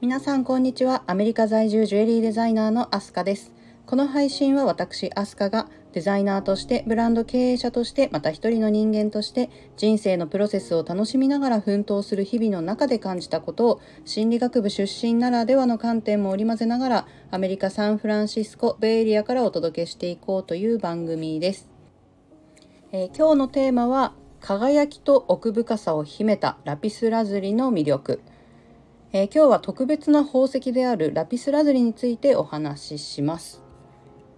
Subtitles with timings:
[0.00, 1.02] 皆さんこんにちは。
[1.08, 3.50] アメリカ在住ジュエリーデザイナーのアスカです。
[3.84, 21.68] この配信は私アスカがデザイナーとしてブランド経営者としてまた一人の人間として人生のプロセスを楽しみながら奮闘する日々の中で感じたことを心理学部出身ならではの観点も織り交ぜながらアメリカ・サンフランシスコベイエリアからお届けしていこうという番組です、
[22.92, 28.20] えー、今日のテーマは輝きと奥深さを秘めたラピスラズリの魅力。
[29.10, 33.62] えー、今日は特別な宝石であるラピスラズリについてお話しします、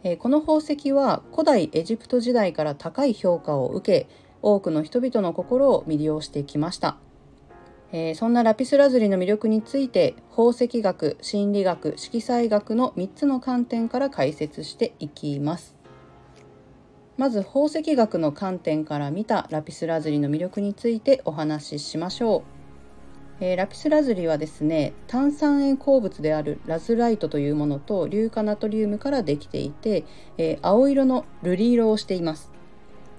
[0.04, 4.08] えー、この宝石は古代エジプト時代から高い評価を受け
[4.42, 6.98] 多くの人々の心を魅了してきました、
[7.90, 15.76] えー、そんなラピスラズリの魅力について宝石学心理学色彩学の3つの観点から解説していきます。
[17.16, 22.59] まず宝石学の観点から見たラピスラズリの魅力についてお話ししましょう。
[23.40, 30.04] えー、ラピスラズリはですね炭酸塩鉱物であるラズライトというものと硫化ナトリウムからできていて、
[30.36, 32.50] えー、青色の瑠璃色をしています。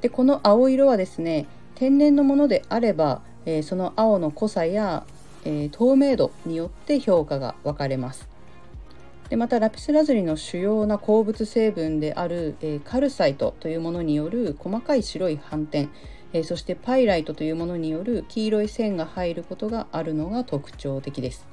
[0.02, 5.06] でこの青色はですね天然のものであれば、えー、その青の濃さや、
[5.44, 8.30] え透明度によって評価が分かれます。
[9.30, 15.90] でまたラピスラズリの主要な鉱物成分である、えカルサイトというものによる細かい白い斑点
[16.34, 21.46] えそしてパイライトというものによる黄色い線が入ることがあるのが特徴的です。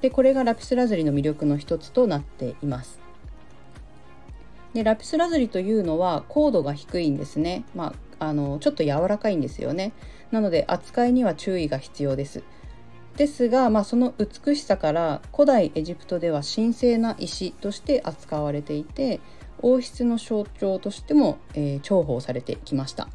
[0.00, 3.00] でこれがラピスラズリの魅力の一つとなっています。
[4.74, 7.64] でラピスラズリというのは高度が低いんですね。
[7.74, 9.92] まあ、あのちょっと柔らかいんですよね。
[10.30, 12.42] なので扱いには注意が必要です。
[13.16, 19.20] ですが、まあ、その美しさから古代エジプトでは神聖な石として扱われていて
[19.60, 23.08] 王室の象徴としても、えー、重宝されてきました。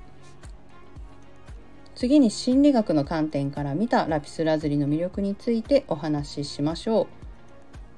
[1.97, 7.07] 次に心理学の観点から見たラピスラズリの魅力についてお話ししましょう。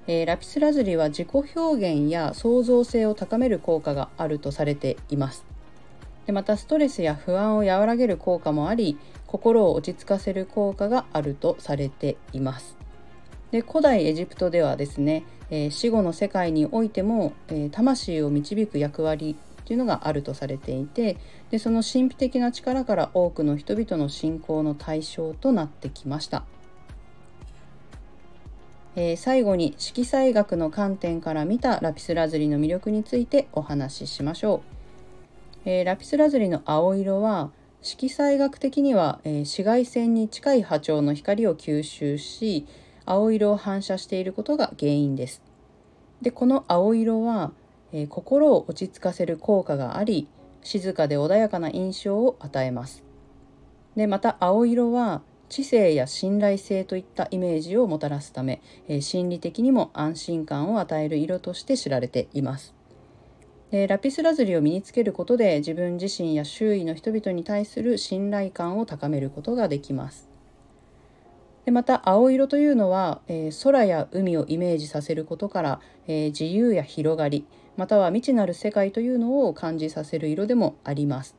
[0.08, 5.44] えー、ラピスラズリは自己表現や創造性を高める効果があるとされています。
[6.26, 8.98] でまたストレスや不安を和らげる効果もあり
[9.28, 12.78] 心を落ち着かせる効果があるとされています。
[13.52, 19.36] で古代エジプトではですね、えー、死後の世界においても、えー、魂を導く役割
[19.70, 21.18] というのがあるとされていて
[21.52, 26.44] でその神秘的な力から多くの人々の信仰の対象となってきました。
[28.96, 34.64] えー、最後に色彩学の観点から見たラピスラズリの魅力についてお話ししましょ
[35.66, 35.70] う。
[35.70, 37.52] えー、ラピスラズリの青色は
[37.84, 42.66] 色彩学的には、えー、紫外線に近い波長の光を吸収し
[43.06, 45.44] 青色を反射していることが原因です。
[46.24, 47.52] でこの青色は
[47.92, 50.28] えー、心を落ち着かせる効果があり
[50.62, 53.04] 静かで穏やかな印象を与えます。
[53.96, 62.76] でまた青色は知性や信頼性といったイメージをもたらすため、えー、心理的にも安心感を与える色として知られています。
[63.72, 70.29] でラピスラズリを身につけることで自分自身や周囲の人々に対する信頼感を高めることができます。
[71.66, 77.46] でまた青色というのは、えー、空や海をイメージさせることから、えー、自由や広がり
[77.78, 81.36] または未知なる世界というのを感じさせる色でもあります。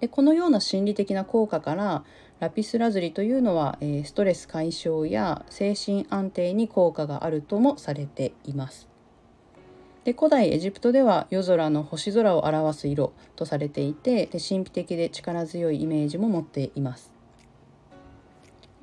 [0.00, 2.04] でこのような心理的な効果から
[2.40, 8.88] ラピスラズリというのは、えー、ストレス解消や精神安定に効果があるともされています。
[10.04, 17.13] で古代エジプトでは夜空の星空を表す色とされていてで神秘的で力強いイメージも持っています。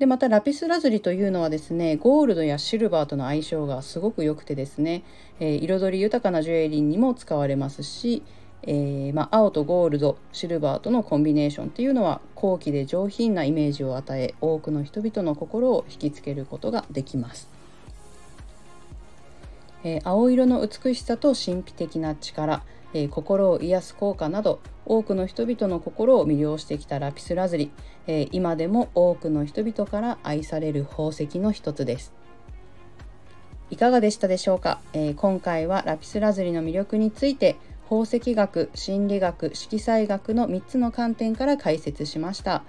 [0.02, 5.04] でまたラピスラズリというのはですねゴールドやシルバーとの相性がすごく良くてですね、
[5.38, 8.24] えー、彩り豊かなジュエリーにも使われますし、
[8.62, 17.61] えー、まあ、青とゴールドシルバーとのコンビネーションっていうのは高貴で上品なイメージを与え多くの人々の心を引きつけることができます。
[19.84, 22.62] えー、青色の美しさと神秘的な力
[22.94, 27.70] えー、心を癒す効果など多くの人々の心を魅了してきたラピスラズリ、
[28.06, 32.12] えー、今でも多くの人々から愛される宝石の一つです。
[33.70, 42.64] いかがでしたでしょうか、え、今回はラピスラズリの魅力について宝石学心理学色彩学の3つの観点から解説しました、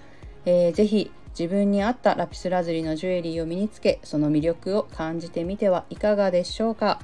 [0.46, 7.00] えー、ぜひ自分に合ったラピスラズリのジュエリーを身につけその魅力を感じてみてはいかがでしょうか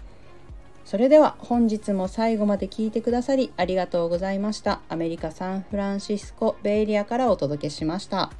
[0.89, 4.81] それでは本日も最後まで聞いてくださりありがとうございました。
[4.89, 8.31] アメリカ・サンフランシスコ・ベイリアからお届けしました。